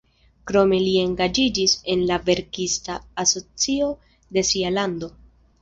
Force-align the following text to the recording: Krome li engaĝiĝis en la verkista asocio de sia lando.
Krome 0.51 0.79
li 0.83 0.93
engaĝiĝis 1.01 1.75
en 1.95 2.01
la 2.13 2.19
verkista 2.31 2.97
asocio 3.25 3.91
de 4.39 4.49
sia 4.53 4.77
lando. 4.81 5.13